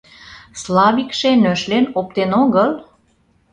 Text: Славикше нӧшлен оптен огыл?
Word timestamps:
Славикше 0.61 1.31
нӧшлен 1.43 1.85
оптен 1.99 2.31
огыл? 2.43 2.69